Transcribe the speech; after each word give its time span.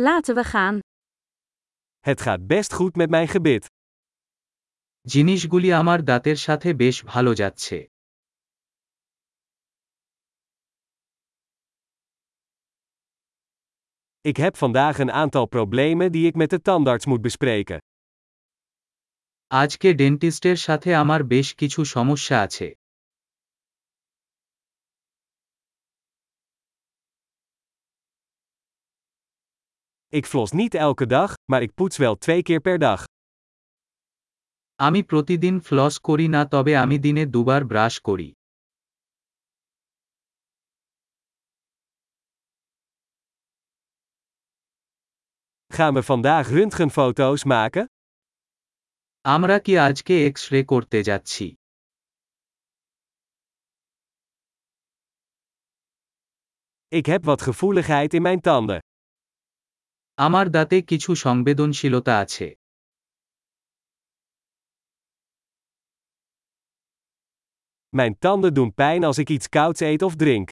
Laten 0.00 0.34
we 0.34 0.44
gaan. 0.44 0.78
Het 1.98 2.20
gaat 2.20 2.46
best 2.46 2.72
goed 2.72 2.96
met 2.96 3.10
mijn 3.10 3.28
gebit. 3.28 3.66
জিনিসগুলি 5.00 5.72
আমার 5.72 6.04
দাঁতের 6.04 6.36
সাথে 6.36 6.74
বেশ 6.74 7.02
ভালো 7.02 7.32
যাচ্ছে 7.34 7.86
Ik 14.20 14.36
heb 14.36 14.56
vandaag 14.56 14.98
een 14.98 15.10
aantal 15.10 15.46
problemen 15.46 16.12
die 16.12 16.26
ik 16.26 16.34
met 16.34 16.50
de 16.50 16.60
tandarts 16.60 17.06
moet 17.06 17.20
bespreken. 17.20 17.78
আজকে 19.46 19.94
ডেন্টিস্টের 19.94 20.56
সাথে 20.56 20.94
আমার 20.94 21.26
বেশ 21.26 21.54
কিছু 21.54 21.84
সমস্যা 21.84 22.40
আছে 22.40 22.66
Ik 30.07 30.25
flos 30.25 30.51
niet 30.51 30.73
elke 30.73 31.05
dag, 31.05 31.33
maar 31.51 31.61
ik 31.61 31.73
poets 31.73 31.97
wel 31.97 32.15
twee 32.17 32.41
keer 32.41 32.59
per 32.61 32.79
dag. 32.79 33.03
আমি 34.75 35.03
প্রতিদিন 35.03 35.55
ফ্লস 35.67 35.95
করি 36.07 36.27
না 36.27 36.41
তবে 36.47 36.73
আমি 36.83 36.97
দিনে 37.05 37.23
দুবার 37.33 37.61
ব্রাশ 37.65 37.95
করি 38.07 38.29
Gaan 45.75 45.93
we 45.93 46.03
vandaag 46.03 46.45
röntgenfoto's 46.55 47.43
maken? 47.53 47.85
আমরা 49.35 49.57
কি 49.65 49.73
আজকে 49.87 50.13
এক্স 50.27 50.43
রে 50.53 50.61
করতে 50.71 50.99
যাচ্ছি 51.09 51.45
Ik 56.99 57.05
heb 57.05 57.23
wat 57.23 57.41
gevoeligheid 57.41 58.13
in 58.13 58.21
mijn 58.21 58.41
tanden. 58.41 58.79
আমার 60.17 60.45
দাঁতে 60.55 60.77
কিছু 60.89 61.11
সংবেদনশীলতা 61.25 62.13
আছে 62.23 62.47
Mijn 67.93 68.13
tanden 68.19 68.53
doen 68.53 68.73
pijn 68.73 69.03
als 69.03 69.17
ik 69.17 69.29
iets 69.29 69.47
kouds 69.49 69.79
eet 69.81 70.01
of 70.01 70.13
drink. 70.15 70.47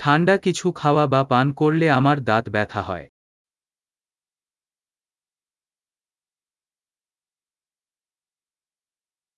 ঠান্ডা 0.00 0.34
কিছু 0.44 0.66
খাওয়া 0.80 1.04
বা 1.12 1.20
পান 1.32 1.46
করলে 1.60 1.86
আমার 1.98 2.16
দাঁত 2.28 2.44
ব্যথা 2.54 2.80
হয় 2.88 3.06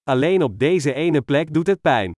Alleen 0.06 0.42
op 0.42 0.58
deze 0.58 0.90
ene 0.94 1.20
plek 1.22 1.46
doet 1.54 1.66
het 1.66 1.80
pijn. 1.80 2.10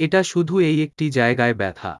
এটা 0.00 0.20
শুধু 0.22 0.54
এই 0.68 0.76
একটি 0.86 1.04
জায়গায় 1.18 1.54
ব্যথা 1.54 1.92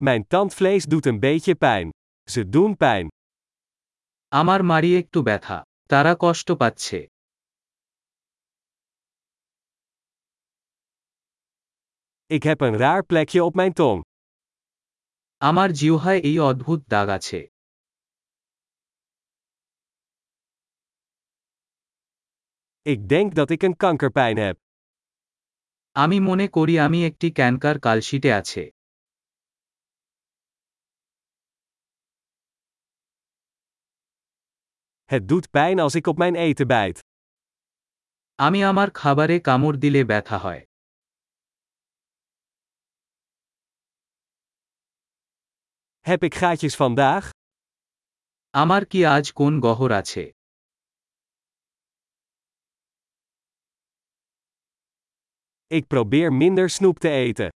Mijn 0.00 0.26
tandvlees 0.26 0.84
doet 0.84 1.06
een 1.06 1.20
beetje 1.20 1.54
pijn. 1.54 1.90
Ze 2.30 2.48
doen 2.48 2.76
pijn. 2.76 3.08
আমার 4.28 4.60
মারি 4.70 4.90
একটু 5.02 5.18
ব্যথা 5.28 5.58
তারা 5.90 6.12
কষ্ট 6.22 6.48
পাচ্ছে 6.60 6.98
Ik 12.36 12.42
heb 12.42 12.60
een 12.60 12.76
raar 12.76 13.02
plekje 13.10 13.40
op 13.44 13.54
mijn 13.54 13.72
tong. 13.80 13.98
আমার 15.48 15.68
জিহ্বায় 15.80 16.20
এই 16.28 16.36
অদ্ভুত 16.50 16.80
দাগ 16.92 17.08
আছে 17.18 17.40
Ik 22.92 23.00
denk 23.08 23.28
dat 23.34 23.50
ik 23.50 23.62
een 23.62 23.76
kankerpijn 23.76 24.36
heb. 24.46 24.56
আমি 26.02 26.18
মনে 26.28 26.46
করি 26.56 26.74
আমি 26.86 26.98
একটি 27.10 27.28
ক্যানকার 27.38 27.76
কালশিটে 27.86 28.30
আছে 28.40 28.62
Het 35.10 35.28
doet 35.28 35.50
pijn 35.50 35.78
als 35.78 35.94
ik 35.94 36.06
op 36.06 36.16
mijn 36.18 36.34
eten 36.34 36.66
bijt. 36.66 36.98
আমি 38.34 38.60
আমার 38.70 38.88
খাবারে 39.00 39.36
কামড় 39.46 39.76
দিলে 39.82 40.02
ব্যথা 40.10 40.36
হয় 40.44 40.62
Heb 46.08 46.22
ik 46.28 46.34
gaatjes 46.34 46.76
vandaag? 46.82 47.24
আমার 48.62 48.82
কি 48.90 49.00
আজ 49.16 49.26
কোন 49.38 49.52
গহর 49.64 49.92
আছে 50.00 50.24
Ik 55.70 55.84
probeer 55.92 56.28
minder 56.42 56.68
snoep 56.76 56.98
te 57.04 57.10
eten. 57.26 57.48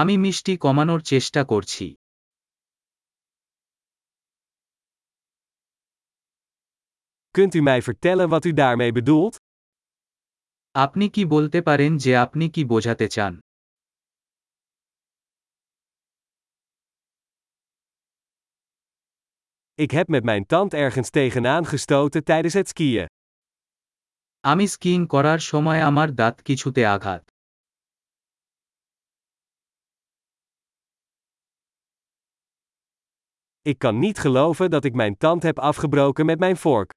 আমি 0.00 0.14
মিষ্টি 0.24 0.54
কমানোর 0.64 1.00
চেষ্টা 1.10 1.40
করছি 1.52 1.86
Kunt 7.36 7.54
u 7.54 7.60
mij 7.60 7.82
vertellen 7.82 8.28
wat 8.28 8.44
u 8.44 8.52
daarmee 8.52 8.92
bedoelt? 8.92 9.36
আপনি 10.84 11.06
কি 11.14 11.22
বলতে 11.26 11.58
পারেন 11.62 11.92
যে 11.96 12.12
আপনি 12.24 12.44
কি 12.54 12.62
বোঝাতে 12.72 13.06
চান 13.14 13.32
Ik 19.84 19.90
heb 19.90 20.08
met 20.08 20.24
mijn 20.24 20.44
tand 20.46 20.74
ergens 20.74 21.10
tegenaan 21.10 21.64
gestoten 21.66 22.24
tijdens 22.24 22.54
het 22.54 22.68
skiën. 22.68 23.06
আমি 24.40 24.66
স্কিইং 24.74 25.00
করার 25.06 25.40
সময় 25.50 25.80
আমার 25.88 26.08
দাঁত 26.20 26.36
কিছুতে 26.46 26.82
আঘাত 26.94 27.22
Ik 33.70 33.78
kan 33.78 33.98
niet 33.98 34.18
geloven 34.18 34.70
dat 34.70 34.84
ik 34.84 34.94
mijn 34.94 35.16
tand 35.16 35.42
heb 35.42 35.58
afgebroken 35.58 36.26
met 36.26 36.38
mijn 36.38 36.56
vork. 36.56 36.90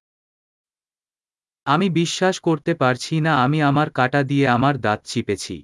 আমি 1.66 1.87
বিশ্বাস 1.91 2.37
করতে 2.41 2.72
পারছি 2.75 3.15
না 3.21 3.32
আমি 3.44 3.59
আমার 3.62 3.88
কাটা 3.91 4.21
দিয়ে 4.22 4.47
আমার 4.48 4.75
দাঁত 4.81 5.00
চিপেছি 5.04 5.56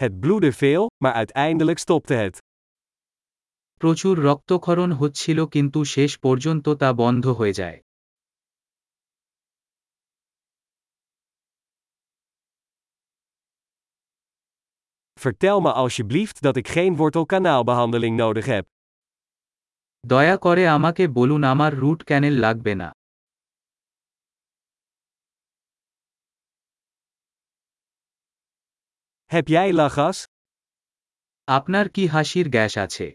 Het 0.00 0.12
bloedde 0.20 0.52
veel, 0.52 0.84
maar 1.04 1.14
uiteindelijk 1.14 1.78
stopte 1.78 2.14
het. 2.14 2.34
প্রচুর 3.80 4.14
রক্তক্ষরণ 4.22 4.90
হচ্ছিল 4.92 5.38
কিন্তু 5.46 5.78
শেষ 5.84 6.10
পর্যন্ত 6.18 6.66
তা 6.74 6.88
বন্ধ 6.92 7.24
হয়ে 7.28 7.52
যায় 7.52 7.78
Vertel 15.21 15.61
me 15.61 15.71
alsjeblieft 15.71 16.41
dat 16.41 16.55
ik 16.55 16.67
geen 16.67 16.95
wortelkanaalbehandeling 16.95 18.15
nodig 18.17 18.45
heb. 18.45 18.65
দয়া 20.07 20.37
করে 20.37 20.63
আমাকে 20.67 21.03
বলুন 21.07 21.43
আমার 21.43 21.73
রুট 21.73 21.99
ক্যানেল 22.03 22.35
লাগবে 22.45 22.73
না 22.81 22.89
Heb 29.33 29.47
jij 29.47 29.69
lachgas? 29.73 30.17
আপনার 31.57 31.85
কি 31.89 32.03
হাসির 32.13 32.47
গ্যাস 32.55 32.73
আছে 32.85 33.07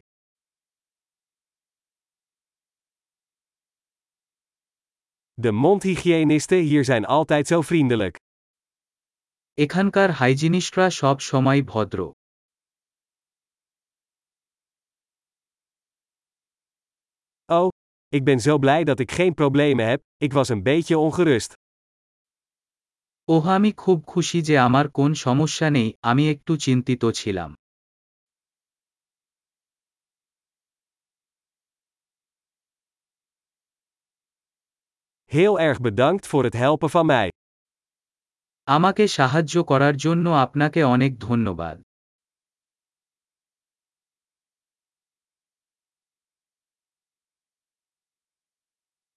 De 5.44 5.52
mondhygiënisten 5.52 6.60
hier 6.70 6.84
zijn 6.84 7.04
altijd 7.04 7.46
zo 7.46 7.60
vriendelijk. 7.60 8.16
এখানকার 9.58 10.08
হাইজিনিস্টরা 10.10 10.86
সব 11.00 11.16
সময় 11.30 11.60
ভদ্র 11.72 12.00
Oh, 17.48 17.68
ik 18.08 18.24
ben 18.24 18.40
zo 18.40 18.58
blij 18.58 18.84
dat 18.84 18.98
ik 18.98 19.10
geen 19.12 19.34
problemen 19.34 19.86
heb, 19.86 20.00
ik 20.16 20.32
was 20.32 20.48
een 20.48 20.62
beetje 20.62 20.98
ongerust. 20.98 21.52
ওহ 23.28 23.44
আমি 23.56 23.70
খুব 23.82 23.98
খুশি 24.06 24.38
যে 24.48 24.54
আমার 24.66 24.86
কোন 24.90 25.10
সমস্যা 25.26 25.68
নেই 25.76 25.88
আমি 26.10 26.24
একটু 26.34 26.52
চিন্তিত 26.56 27.02
ছিলাম 27.20 27.50
Heel 35.36 35.54
erg 35.68 35.78
bedankt 35.80 36.26
voor 36.26 36.44
het 36.44 36.56
helpen 36.64 36.90
van 36.90 37.06
mij. 37.06 37.28
আমাকে 38.67 39.03
সাহায্য 39.07 39.55
করার 39.63 39.95
জন্য 39.97 40.25
আপনাকে 40.37 40.79
অনেক 40.85 41.11
ধন্যবাদ। 41.19 41.75